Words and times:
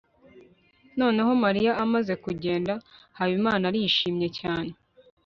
noneho 0.99 1.31
mariya 1.43 1.71
amaze 1.83 2.13
kugenda, 2.23 2.73
habimana 3.17 3.63
arishimye 3.69 4.27
cyane 4.39 4.71